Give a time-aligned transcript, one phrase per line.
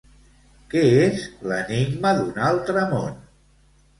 [0.71, 3.15] Què és "L'enigma d'un altre món"?